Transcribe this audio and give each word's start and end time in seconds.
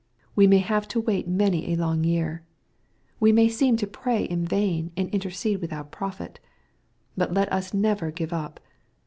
We 0.35 0.47
may 0.47 0.57
have 0.57 0.87
to 0.87 0.99
wait 0.99 1.27
many 1.27 1.71
a 1.71 1.75
long 1.75 2.03
year. 2.03 2.41
We 3.19 3.31
may 3.31 3.47
seem 3.47 3.77
to 3.77 3.85
pray 3.85 4.23
in 4.23 4.43
vain, 4.47 4.91
and 4.97 5.07
intercede 5.11 5.61
without 5.61 5.91
profit. 5.91 6.39
But 7.15 7.35
let 7.35 7.53
us 7.53 7.71
never 7.71 8.09
give 8.09 8.33
up. 8.33 8.59